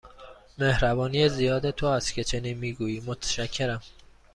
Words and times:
مهربانی 0.57 1.29
زیاد 1.29 1.69
تو 1.71 1.85
است 1.85 2.13
که 2.13 2.23
چنین 2.23 2.57
می 2.57 2.73
گویی، 2.73 3.03
متشکرم. 3.05 3.81